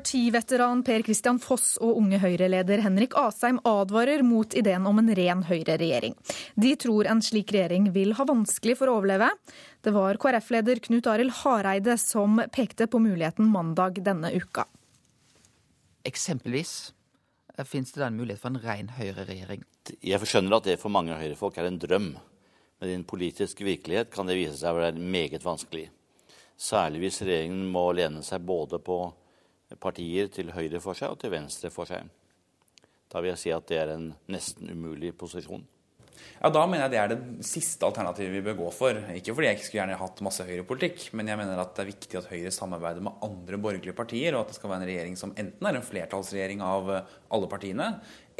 [0.00, 5.42] Partiveteran Per Christian Foss og unge Høyre-leder Henrik Asheim advarer mot ideen om en ren
[5.44, 6.14] Høyre-regjering.
[6.56, 9.28] De tror en slik regjering vil ha vanskelig for å overleve.
[9.84, 14.64] Det var KrF-leder Knut Arild Hareide som pekte på muligheten mandag denne uka.
[16.08, 16.74] Eksempelvis
[17.58, 19.68] eh, finnes det da en mulighet for en ren Høyre-regjering?
[20.00, 22.14] Jeg skjønner at det for mange Høyre-folk er en drøm.
[22.80, 25.90] Men i den politiske virkelighet kan det vise seg å være meget vanskelig.
[26.56, 29.02] Særlig hvis regjeringen må lene seg både på
[29.80, 32.08] partier til høyre for seg og til venstre for seg.
[33.10, 35.66] Da vil jeg si at det er en nesten umulig posisjon.
[36.40, 38.96] Ja, Da mener jeg det er det siste alternativet vi bør gå for.
[39.16, 41.90] Ikke fordi jeg ikke skulle gjerne hatt masse høyrepolitikk, men jeg mener at det er
[41.90, 45.18] viktig at Høyre samarbeider med andre borgerlige partier, og at det skal være en regjering
[45.20, 47.90] som enten er en flertallsregjering av alle partiene,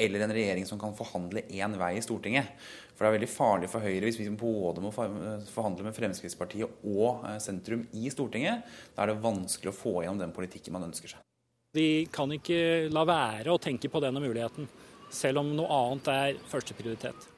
[0.01, 2.53] eller en regjering som kan forhandle én vei i Stortinget.
[2.95, 7.25] For det er veldig farlig for Høyre hvis vi både må forhandle med Fremskrittspartiet og
[7.29, 8.65] eh, sentrum i Stortinget.
[8.97, 11.30] Da er det vanskelig å få gjennom den politikken man ønsker seg.
[11.77, 14.67] De kan ikke la være å tenke på denne muligheten,
[15.11, 17.29] selv om noe annet er førsteprioritet.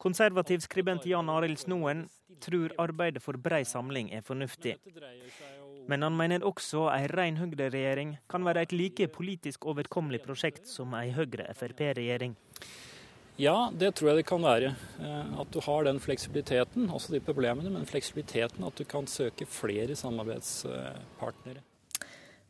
[0.00, 2.06] Konservativ skribent Jan Arild Snoen
[2.40, 4.76] tror arbeidet for brei samling er fornuftig.
[5.88, 10.94] Men han mener også ei ren Høyre-regjering kan være et like politisk overkommelig prosjekt som
[10.96, 12.36] ei Høyre-Frp-regjering.
[13.40, 14.74] Ja, det tror jeg det kan være.
[15.00, 19.48] Eh, at du har den fleksibiliteten, også de problemene, men fleksibiliteten at du kan søke
[19.48, 21.64] flere samarbeidspartnere.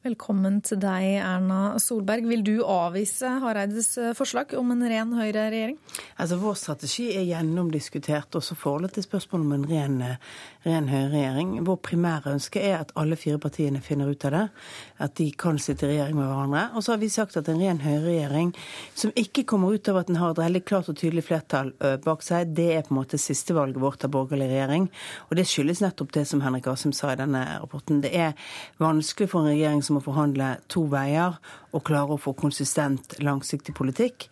[0.01, 2.25] Velkommen til deg, Erna Solberg.
[2.25, 5.75] Vil du avvise Hareides eh, forslag om en ren Høyre-regjering?
[6.17, 11.51] Altså, Vår strategi er gjennomdiskutert også forholdet til spørsmålet om en ren, eh, ren Høyre-regjering.
[11.69, 14.47] Vår primære ønske er at alle fire partiene finner ut av det,
[15.05, 16.65] at de kan sitte i regjering med hverandre.
[16.73, 18.55] Og så har vi sagt at en ren Høyre-regjering
[18.97, 21.75] som ikke kommer ut av at den har et veldig klart og tydelig flertall
[22.07, 24.89] bak seg, det er på en måte sistevalget vårt av borgerlig regjering.
[25.29, 28.01] Og det skyldes nettopp det som Henrik Asheim sa i denne rapporten.
[28.01, 28.33] Det er
[28.81, 31.37] vanskelig for en regjering må forhandle to veier
[31.75, 34.29] og klare å få konsistent, langsiktig politikk.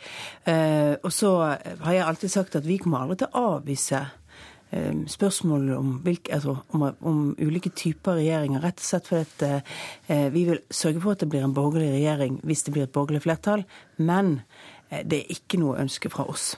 [0.49, 5.05] Eh, og så har jeg alltid sagt at vi kommer aldri til å avvise eh,
[5.11, 10.27] spørsmål om, hvilke, altså, om, om, ulike typer regjeringer, rett og slett fordi at eh,
[10.35, 13.25] vi vil sørge for at det blir en borgerlig regjering hvis det blir et borgerlig
[13.27, 13.67] flertall.
[13.99, 14.41] Men
[14.89, 16.55] det er ikke noe ønske fra oss.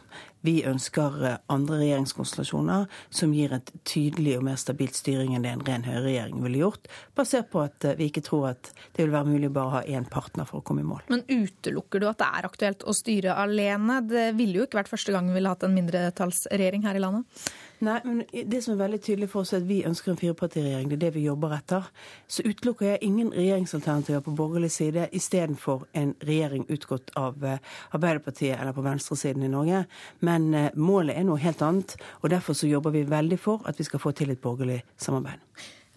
[0.47, 5.53] Vi ønsker eh, andre regjeringskonstellasjoner som gir et tydelig og mer stabilt styring enn det
[5.53, 9.15] en ren høyreregjering ville gjort, basert på at eh, vi ikke tror at det vil
[9.15, 11.05] være mulig å bare ha én partner for å komme i mål.
[11.13, 14.01] Men utelukker du at det er aktuelt å styre alene?
[14.09, 17.43] Det ville jo ikke vært første gang vi ville hatt en mindretallsregjering her i landet?
[17.81, 20.91] Nei, men det som er veldig tydelig for oss, er at vi ønsker en firepartiregjering.
[20.91, 21.87] Det er det vi jobber etter.
[22.29, 27.57] Så utelukker jeg ingen regjeringsalternativer på borgerlig side istedenfor en regjering utgått av eh,
[27.97, 29.87] Arbeiderpartiet eller på venstresiden i Norge.
[30.21, 33.81] Men eh, målet er noe helt annet, og derfor så jobber vi veldig for at
[33.81, 35.41] vi skal få til et borgerlig samarbeid.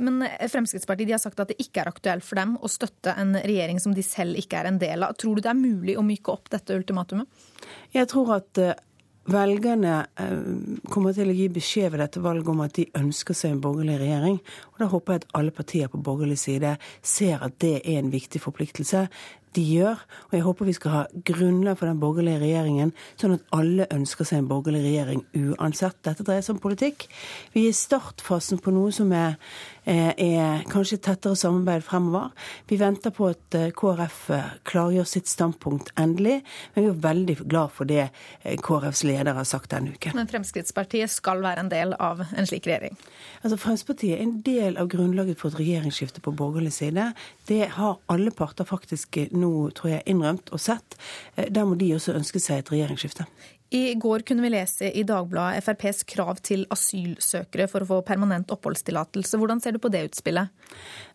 [0.08, 3.36] Men eh, Fremskrittspartiet har sagt at det ikke er aktuelt for dem å støtte en
[3.36, 5.20] regjering som de selv ikke er en del av.
[5.20, 7.28] Tror du det er mulig å myke opp dette ultimatumet?
[7.92, 8.64] Jeg tror at
[9.24, 10.40] Velgerne eh,
[10.92, 13.96] kommer til å gi beskjed ved dette valget om at de ønsker seg en borgerlig
[14.02, 14.42] regjering.
[14.74, 18.12] Og Da håper jeg at alle partier på borgerlig side ser at det er en
[18.12, 19.08] viktig forpliktelse
[19.56, 20.02] de gjør.
[20.28, 24.28] Og jeg håper vi skal ha grunnlag for den borgerlige regjeringen, sånn at alle ønsker
[24.28, 25.24] seg en borgerlig regjering
[25.54, 26.02] uansett.
[26.06, 27.08] Dette dreier seg om politikk.
[27.54, 29.38] Vi er i startfasen på noe som er
[29.86, 32.32] er kanskje tettere samarbeid fremover.
[32.70, 36.42] Vi venter på at eh, KrF eh, klargjør sitt standpunkt endelig,
[36.74, 38.08] men vi er veldig glad for det
[38.64, 40.16] KrFs leder har sagt denne uken.
[40.18, 42.96] Men Fremskrittspartiet skal være en del av en slik regjering?
[43.42, 47.10] Altså Fremskrittspartiet er en del av grunnlaget for et regjeringsskifte på borgerlig side.
[47.50, 50.98] Det har alle parter faktisk nå, tror jeg, innrømt og sett.
[51.36, 53.28] Der må de også ønske seg et regjeringsskifte.
[53.74, 58.52] I går kunne vi lese i Dagbladet FrPs krav til asylsøkere for å få permanent
[58.54, 59.40] oppholdstillatelse.
[59.42, 60.54] Hvordan ser du på det utspillet?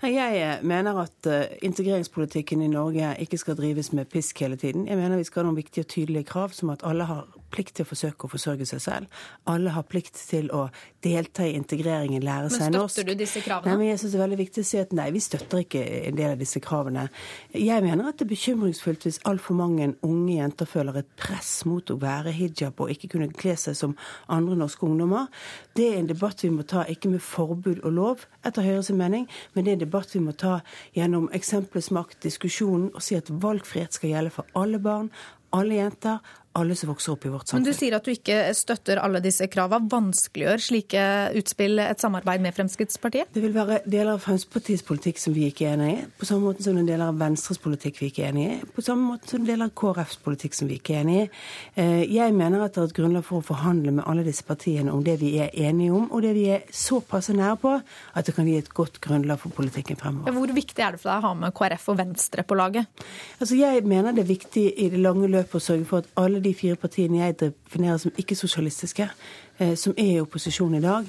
[0.02, 4.88] Jeg mener at eh, integreringspolitikken i Norge ikke skal drives med pisk hele tiden.
[4.90, 7.76] Jeg mener vi skal ha noen viktige og tydelige krav, som at alle har plikt
[7.78, 9.20] til å forsøke å forsørge seg selv.
[9.48, 10.66] Alle har plikt til å
[11.04, 12.74] delta i integreringen, lære seg norsk.
[12.74, 13.70] Men støtter du disse kravene?
[13.70, 15.84] Nei, men jeg synes det er veldig viktig å si at nei, vi støtter ikke
[16.10, 17.06] en del av disse kravene.
[17.54, 21.92] Jeg mener at det er bekymringsfullt hvis altfor mange unge jenter føler et press mot
[21.94, 23.96] å være hijab og ikke kunne kle seg som
[24.32, 25.30] andre norske ungdommer.
[25.78, 29.26] Det er en debatt vi må ta ikke med forbud og lov, etter Høyres mening,
[29.54, 30.58] men det er en debatt vi må ta
[30.96, 35.10] gjennom eksempelets makt, diskusjonen, og si at valgfrihet skal gjelde for alle barn,
[35.56, 36.18] alle jenter,
[36.58, 39.46] alle som vokser opp i vårt Men du sier at du ikke støtter alle disse
[39.50, 39.88] kravene.
[39.92, 41.02] Vanskeliggjør slike
[41.38, 43.30] utspill et samarbeid med Fremskrittspartiet?
[43.34, 46.48] Det vil være deler av Fremskrittspartiets politikk som vi ikke er enig i, på samme
[46.48, 49.12] måte som det er deler av Venstres politikk vi ikke er enig i, på samme
[49.12, 51.26] måte som det er deler av KrFs politikk som vi ikke er enig i.
[51.80, 54.92] Eh, Jeg mener at det er et grunnlag for å forhandle med alle disse partiene
[54.92, 58.34] om det vi er enige om, og det vi er såpass nære på at det
[58.36, 60.32] kan gi et godt grunnlag for politikken fremover.
[60.34, 63.04] Hvor viktig er det for deg å ha med KrF og Venstre på laget?
[63.38, 66.40] Altså Jeg mener det er viktig i det lange løpet å sørge for at alle
[66.44, 69.08] de fire partiene jeg definerer som ikke-sosialistiske,
[69.58, 71.06] eh, som er i opposisjon i dag,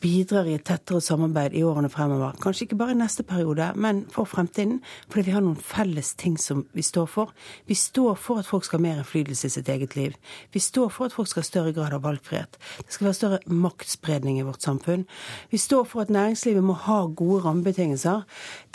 [0.00, 2.36] bidrar i et tettere samarbeid i årene fremover.
[2.42, 4.78] Kanskje ikke bare i neste periode, men for fremtiden.
[5.10, 7.32] Fordi vi har noen felles ting som vi står for.
[7.66, 10.14] Vi står for at folk skal ha mer innflytelse i sitt eget liv.
[10.54, 12.58] Vi står for at folk skal ha større grad av valgfrihet.
[12.84, 15.06] Det skal være større maktspredning i vårt samfunn.
[15.50, 18.22] Vi står for at næringslivet må ha gode rammebetingelser.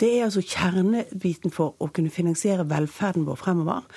[0.00, 3.88] Det er altså kjernebiten for å kunne finansiere velferden vår fremover.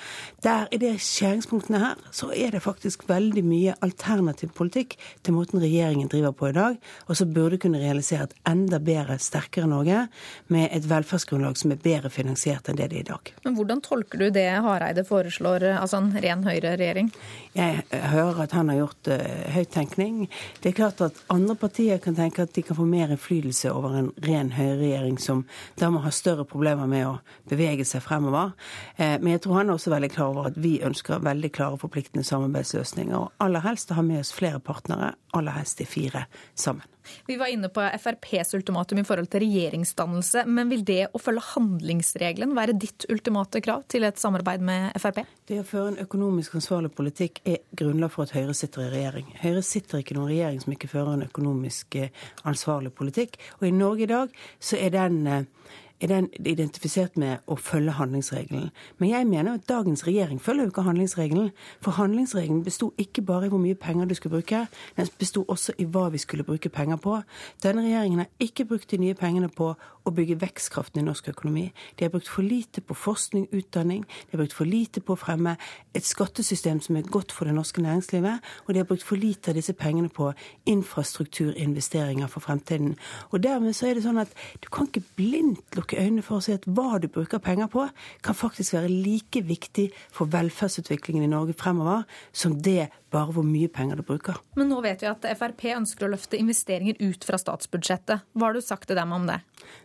[0.44, 5.60] Der i de skjæringspunktene her, så er det faktisk veldig mye alternativ politikk til måten
[5.60, 6.80] regjeringen driver på i dag.
[7.08, 10.06] og som burde kunne realisere et enda bedre, sterkere Norge
[10.52, 13.32] med et velferdsgrunnlag som er bedre finansiert enn det det er i dag.
[13.44, 17.10] Men hvordan tolker du det Hareide foreslår, altså en ren høyreregjering?
[17.58, 19.22] Jeg hører at han har gjort uh,
[19.54, 20.26] høyttenkning.
[20.62, 23.96] Det er klart at andre partier kan tenke at de kan få mer innflytelse over
[23.98, 25.44] en ren høyreregjering som
[25.80, 27.16] da må ha større problemer med å
[27.50, 28.54] bevege seg fremover.
[28.98, 31.80] Uh, men jeg tror han er også veldig klar over at vi ønsker veldig klare
[31.80, 33.16] forpliktende samarbeidsløsninger.
[33.18, 36.86] Og aller helst å ha med oss flere partnere, aller helst de fire sammen.
[37.28, 41.44] Vi var inne på FrPs ultimatum i forhold til regjeringsdannelse, men vil det å følge
[41.54, 45.22] handlingsregelen være ditt ultimate krav til et samarbeid med Frp?
[45.48, 49.32] Det å føre en økonomisk ansvarlig politikk er grunnlag for at Høyre sitter i regjering.
[49.42, 53.38] Høyre sitter ikke i noen regjering som ikke fører en økonomisk eh, ansvarlig politikk.
[53.60, 55.46] Og i Norge i dag så er den eh,
[56.00, 58.70] er den identifisert med å følge handlingsregelen.
[58.98, 61.50] Men jeg mener at dagens regjering følger jo ikke handlingsregelen.
[61.82, 64.66] For handlingsregelen besto ikke bare i hvor mye penger du skulle bruke,
[64.96, 67.18] den besto også i hva vi skulle bruke penger på.
[67.62, 69.72] Denne regjeringen har ikke brukt de nye pengene på
[70.08, 71.66] å bygge vekstkraften i norsk økonomi.
[71.98, 75.20] De har brukt for lite på forskning, utdanning, de har brukt for lite på å
[75.20, 75.56] fremme
[75.96, 79.52] et skattesystem som er godt for det norske næringslivet, og de har brukt for lite
[79.52, 80.30] av disse pengene på
[80.70, 82.96] infrastrukturinvesteringer for fremtiden.
[83.32, 86.44] Og dermed så er det sånn at du kan ikke blindt lukke øynene for å
[86.44, 87.86] si at hva du bruker penger på,
[88.22, 93.68] kan faktisk være like viktig for velferdsutviklingen i Norge fremover som det bare hvor mye
[93.72, 94.36] penger du bruker.
[94.58, 98.26] Men nå vet vi at Frp ønsker å løfte investeringer ut fra statsbudsjettet.
[98.36, 99.38] Hva har du sagt til dem om det?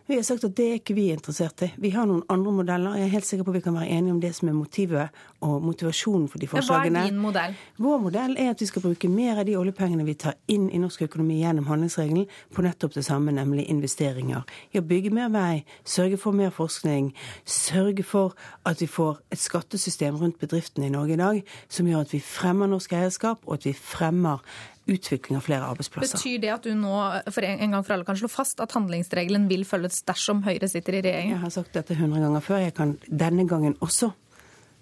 [0.06, 1.70] Vi har sagt at det er ikke vi interessert i.
[1.80, 2.98] Vi har noen andre modeller.
[3.00, 5.22] Jeg er helt sikker på at vi kan være enige om det som er motivet
[5.44, 7.00] og motivasjonen for de forslagene.
[7.00, 7.56] Hva er din modell?
[7.80, 10.80] Vår modell er at vi skal bruke mer av de oljepengene vi tar inn i
[10.82, 14.44] norsk økonomi gjennom handlingsregelen, på nettopp det samme, nemlig investeringer.
[14.72, 15.64] I å bygge mer vei,
[15.94, 17.12] sørge for mer forskning,
[17.46, 18.34] sørge for
[18.66, 22.22] at vi får et skattesystem rundt bedriftene i Norge i dag som gjør at vi
[22.24, 24.42] fremmer norsk eierskap, og at vi fremmer
[24.90, 26.18] utvikling av flere arbeidsplasser.
[26.18, 26.96] Betyr det at du nå
[27.32, 30.98] for en gang for alle kan slå fast at handlingsregelen vil følges dersom Høyre sitter
[30.98, 31.32] i regjering?
[31.32, 32.60] Jeg har sagt dette hundre ganger før.
[32.66, 34.12] Jeg kan denne gangen også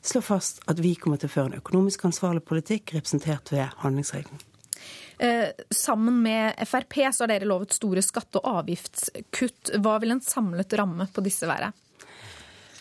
[0.02, 4.42] slå fast at vi kommer til å føre en økonomisk ansvarlig politikk representert ved handlingsregelen.
[5.22, 9.76] Eh, sammen med Frp så har dere lovet store skatte- og avgiftskutt.
[9.78, 11.72] Hva vil en samlet ramme på disse være?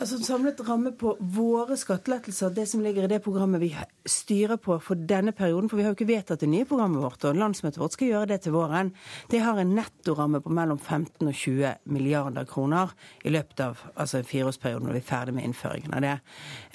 [0.02, 3.68] Altså En samlet ramme på våre skattelettelser, det som ligger i det programmet vi
[4.10, 7.22] styrer på for denne perioden, for vi har jo ikke vedtatt det nye programmet vårt,
[7.30, 8.90] og landsmøtet vårt skal gjøre det til våren,
[9.30, 14.24] det har en nettoramme på mellom 15 og 20 milliarder kroner i løpet av altså
[14.24, 16.18] en fireårsperiode når vi er ferdig med innføringen av det.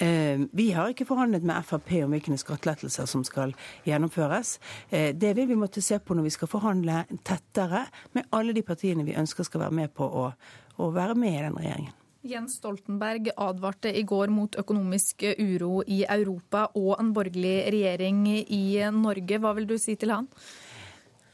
[0.07, 3.51] Eh, vi har ikke forhandlet med Frp om hvilke skattelettelser som skal
[3.83, 4.55] gjennomføres.
[4.87, 8.63] Eh, det vil vi måtte se på når vi skal forhandle tettere med alle de
[8.63, 10.27] partiene vi ønsker skal være med på å,
[10.79, 12.03] å være med i den regjeringen.
[12.25, 18.63] Jens Stoltenberg advarte i går mot økonomisk uro i Europa og en borgerlig regjering i
[18.93, 19.39] Norge.
[19.39, 20.29] Hva vil du si til han?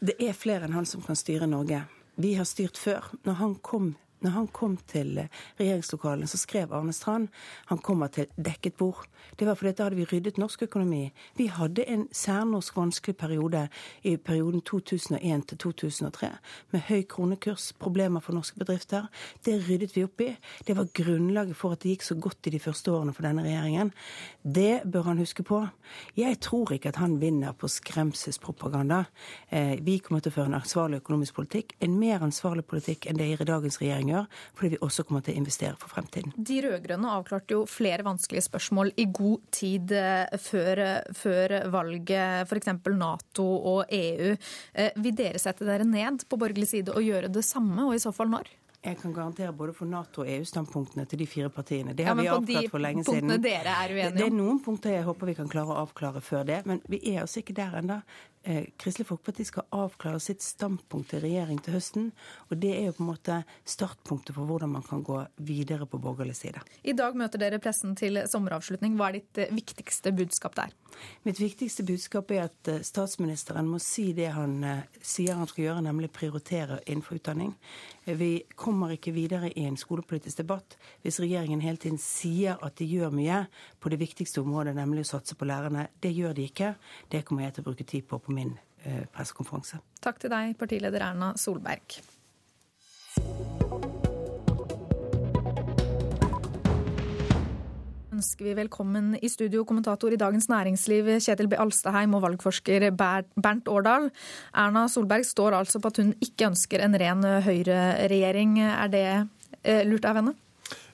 [0.03, 1.85] Det er flere enn han som kan styre Norge.
[2.19, 3.07] Vi har styrt før.
[3.23, 5.19] Når han kom når han kom til
[5.59, 7.29] regjeringslokalene, så skrev Arne Strand
[7.69, 9.05] han kommer til dekket bord.
[9.39, 11.11] Det var fordi da hadde vi ryddet norsk økonomi.
[11.37, 13.67] Vi hadde en særnorsk vanskelig periode
[14.03, 16.29] i perioden 2001 til 2003
[16.73, 19.07] med høy kronekurs, problemer for norske bedrifter.
[19.45, 20.29] Det ryddet vi opp i.
[20.67, 23.45] Det var grunnlaget for at det gikk så godt i de første årene for denne
[23.45, 23.93] regjeringen.
[24.43, 25.63] Det bør han huske på.
[26.19, 29.03] Jeg tror ikke at han vinner på skremselspropaganda.
[29.83, 33.31] Vi kommer til å føre en ansvarlig økonomisk politikk, en mer ansvarlig politikk enn det
[33.33, 36.34] i dagens regjering gjør, fordi vi også kommer til å investere for fremtiden.
[36.38, 39.93] De rød-grønne avklarte jo flere vanskelige spørsmål i god tid
[40.46, 40.84] før,
[41.17, 42.74] før valget, f.eks.
[42.93, 44.34] Nato og EU.
[45.03, 48.13] Vil dere sette dere ned på borgerlig side og gjøre det samme, og i så
[48.15, 48.51] fall når?
[48.83, 51.93] Jeg kan garantere både for Nato- og EU-standpunktene til de fire partiene.
[51.95, 53.31] Det har ja, vi avklart for lenge siden.
[53.39, 53.93] Dere er.
[54.11, 56.65] Det er noen punkter jeg håper vi kan klare å avklare før det.
[56.67, 58.01] Men vi er altså ikke der ennå.
[58.43, 62.09] Eh, Kristelig Folkeparti skal avklare sitt standpunkt til regjering til høsten.
[62.49, 66.01] Og det er jo på en måte startpunktet for hvordan man kan gå videre på
[66.03, 66.59] borgerlig side.
[66.83, 68.97] I dag møter dere pressen til sommeravslutning.
[68.99, 70.75] Hva er ditt eh, viktigste budskap der?
[71.23, 74.59] Mitt viktigste budskap er at eh, statsministeren må si det han
[74.99, 77.55] sier han skal gjøre, nemlig prioritere innenfor utdanning.
[78.03, 82.87] Vi kommer ikke videre i en skolepolitisk debatt hvis regjeringen hele tiden sier at de
[82.89, 83.43] gjør mye
[83.79, 85.87] på det viktigste området, nemlig å satse på lærerne.
[86.01, 86.73] Det gjør de ikke.
[87.09, 89.81] Det kommer jeg til å bruke tid på på min eh, pressekonferanse.
[90.03, 92.01] Takk til deg, partileder Erna Solberg.
[98.13, 101.58] Ønsker vi velkommen i studio kommentator i Dagens Næringsliv Kjetil B.
[101.58, 104.10] Alstaheim og valgforsker Bernt Årdal.
[104.53, 108.60] Erna Solberg står altså på at hun ikke ønsker en ren høyreregjering.
[108.67, 109.05] Er det
[109.63, 110.36] eh, lurt av henne?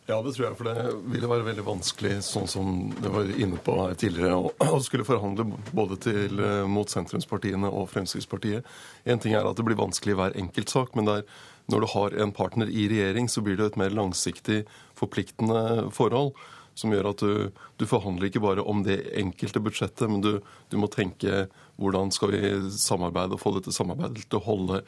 [0.10, 0.58] Ja, det tror jeg.
[0.58, 4.80] For det ville være veldig vanskelig, sånn som det var inne på her tidligere, å
[4.86, 5.46] skulle forhandle
[5.76, 8.70] både til, eh, mot sentrumspartiene og Fremskrittspartiet.
[9.06, 11.28] En ting er at det blir vanskelig i hver enkeltsak, men der,
[11.70, 14.64] når du har en partner i regjering, så blir det et mer langsiktig,
[14.98, 16.34] forpliktende forhold.
[16.80, 20.38] Som gjør at du, du forhandler ikke bare om det enkelte budsjettet, men du,
[20.72, 21.48] du må tenke
[21.80, 24.82] hvordan skal vi samarbeide og få dette samarbeidet til å holde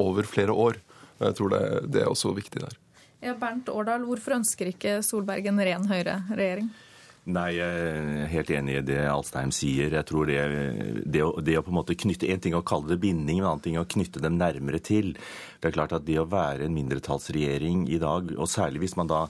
[0.00, 0.80] over flere år.
[1.20, 2.80] Jeg tror det, det er også viktig der.
[3.24, 6.66] Ja, Bernt Årdal, hvorfor ønsker ikke Solberg en ren Høyre-regjering?
[7.24, 9.94] Nei, jeg er helt enig i det Alstheim sier.
[9.96, 10.42] Jeg tror det,
[11.08, 13.48] det, å, det, å, på en måte knytte En ting å kalle det binding, en
[13.48, 15.14] annen ting å knytte dem nærmere til.
[15.60, 19.08] Det er klart at det å være en mindretallsregjering i dag, og særlig hvis man
[19.08, 19.22] da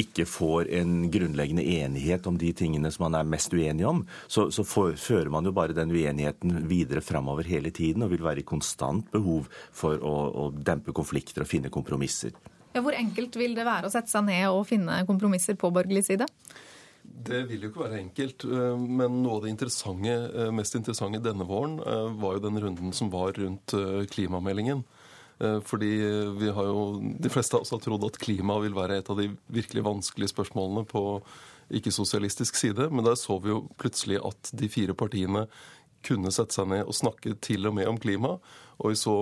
[0.00, 4.48] ikke får en grunnleggende enighet om de tingene som man er mest uenig om, så,
[4.52, 8.44] så for, fører man jo bare den uenigheten videre framover hele tiden og vil være
[8.44, 12.36] i konstant behov for å, å dempe konflikter og finne kompromisser.
[12.76, 16.04] Ja, hvor enkelt vil det være å sette seg ned og finne kompromisser på borgerlig
[16.10, 16.28] side?
[17.06, 21.22] Det vil jo ikke være enkelt, eh, men noe av det interessante, eh, mest interessante
[21.22, 23.74] denne våren eh, var jo den runden som var rundt
[24.12, 24.84] klimameldingen.
[25.38, 25.90] Fordi
[26.40, 26.84] vi har jo,
[27.20, 30.32] De fleste av oss har trodd at klima vil være et av de virkelig vanskelige
[30.32, 31.02] spørsmålene på
[31.76, 35.46] ikke-sosialistisk side, men der så vi jo plutselig at de fire partiene
[36.06, 38.36] kunne sette seg ned og snakke til og med om klima.
[38.78, 39.16] Og vi så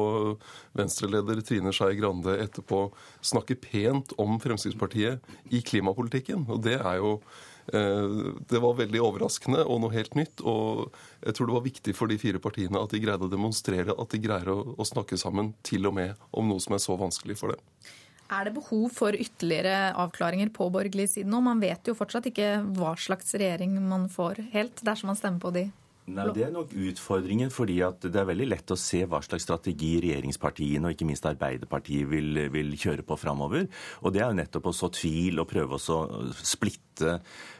[0.76, 2.88] Venstre-leder Trine Skei Grande etterpå
[3.24, 6.44] snakke pent om Fremskrittspartiet i klimapolitikken.
[6.50, 10.42] Og det er jo eh, det var veldig overraskende og noe helt nytt.
[10.44, 10.90] Og
[11.24, 14.14] jeg tror det var viktig for de fire partiene at de greide å demonstrere at
[14.14, 17.38] de greier å, å snakke sammen til og med om noe som er så vanskelig
[17.40, 17.62] for dem.
[18.32, 21.42] Er det behov for ytterligere avklaringer på borgerlig side nå?
[21.44, 25.52] Man vet jo fortsatt ikke hva slags regjering man får helt dersom man stemmer på
[25.56, 25.66] de
[26.04, 29.46] Nei, Det er nok utfordringen, fordi at det er veldig lett å se hva slags
[29.46, 33.64] strategi regjeringspartiene og ikke minst Arbeiderpartiet vil, vil kjøre på framover.
[34.04, 36.02] Og det er jo nettopp å så tvil og prøve å
[36.44, 36.83] splitte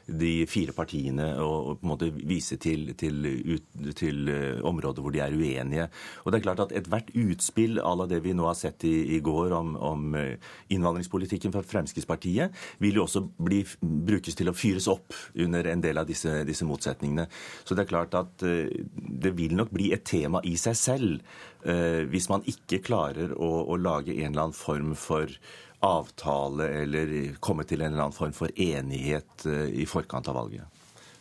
[0.04, 3.24] de fire partiene og, på en måte vise til, til,
[3.54, 5.86] ut, til, eh, områder hvor de er uenige.
[6.24, 9.16] Og det er klart at Ethvert utspill à la det vi nå har sett i,
[9.16, 10.36] i går om, om, eh,
[10.76, 12.52] innvandringspolitikken fra Fremskrittspartiet,
[12.84, 16.68] vil jo også bli, brukes til å fyres opp under en del av disse, disse
[16.68, 17.26] motsetningene.
[17.64, 21.34] Så det er klart at eh, det vil nok bli et tema i seg selv
[21.64, 25.30] hvis man ikke klarer å, å lage en eller annen form for
[25.84, 27.12] avtale eller
[27.44, 30.70] komme til en eller annen form for enighet eh, i forkant av valget?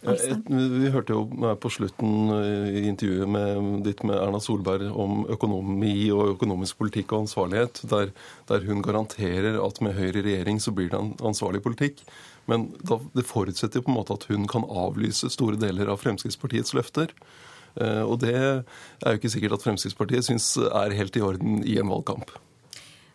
[0.03, 6.33] Vi hørte jo på slutten i intervjuet med, ditt med Erna Solberg om økonomi og
[6.33, 8.11] økonomisk politikk og ansvarlighet, der,
[8.51, 12.03] der hun garanterer at med Høyre i regjering så blir det en ansvarlig politikk.
[12.51, 16.03] Men da, det forutsetter jo på en måte at hun kan avlyse store deler av
[16.03, 17.15] Fremskrittspartiets løfter.
[17.79, 18.63] Eh, og det er
[19.07, 22.35] jo ikke sikkert at Fremskrittspartiet syns er helt i orden i en valgkamp.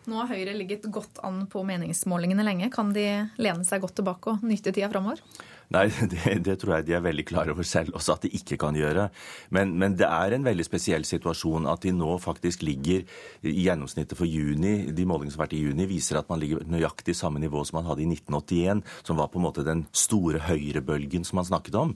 [0.09, 2.71] Nå har Høyre ligget godt an på meningsmålingene lenge.
[2.73, 3.05] Kan de
[3.37, 5.21] lene seg godt tilbake og nyte tida framover?
[5.69, 8.57] Nei, det, det, tror jeg de er veldig klar over selv også at de ikke
[8.61, 9.09] kan gjøre.
[9.53, 13.03] Men, men, det er en veldig spesiell situasjon at de nå faktisk ligger
[13.45, 14.89] i gjennomsnittet for juni.
[14.95, 17.77] De målingene som har vært i juni, viser at man ligger nøyaktig samme nivå som
[17.79, 21.77] man hadde i 1981, som var på en måte den store høyrebølgen som man snakket
[21.77, 21.93] om.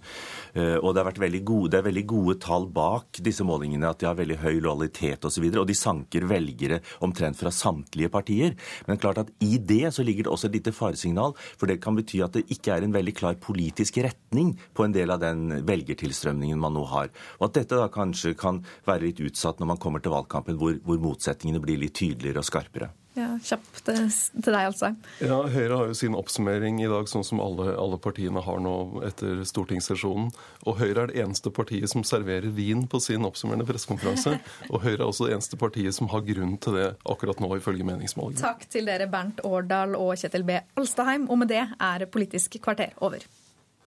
[0.54, 3.90] Eh, og det, har vært veldig gode, det er veldig gode tall bak disse målingene,
[3.90, 5.48] at de har veldig høy lojalitet osv.
[5.50, 8.54] Og, så og de sanker velgere omtrent fra samtlige partier.
[8.86, 11.98] Men klart at i det så ligger det også et lite faresignal, for det kan
[11.98, 15.20] bety at det ikke er en veldig klar politisk politisk retning på en del av
[15.20, 17.12] den velgertilstrømningen man nå har.
[17.40, 20.76] Og at dette da kanskje kan være litt utsatt når man kommer til valgkampen, hvor,
[20.84, 22.92] hvor motsetningene blir litt tydeligere og skarpere.
[23.14, 24.00] Ja, kjapt til
[24.48, 24.90] deg, altså.
[25.22, 29.04] Ja, Høyre har jo sin oppsummering i dag, sånn som alle, alle partiene har nå
[29.06, 30.32] etter stortingssesjonen.
[30.66, 34.40] Og Høyre er det eneste partiet som serverer vin på sin oppsummerende pressekonferanse.
[34.74, 37.86] Og Høyre er også det eneste partiet som har grunn til det akkurat nå, ifølge
[37.86, 38.42] meningsmålingene.
[38.42, 40.58] Takk til dere Bernt Årdal og Kjetil B.
[40.82, 41.30] Alstaheim.
[41.30, 43.22] Og med det er Politisk kvarter over.